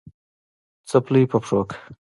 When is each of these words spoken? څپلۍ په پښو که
څپلۍ 0.89 1.23
په 1.31 1.37
پښو 1.41 1.61
که 1.69 1.77